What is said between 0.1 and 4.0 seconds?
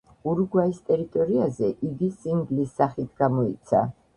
ურუგვაის ტერიტორიაზე იგი სინგლის სახით გამოიცა.